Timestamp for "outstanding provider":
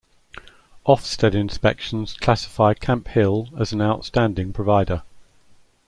3.83-5.03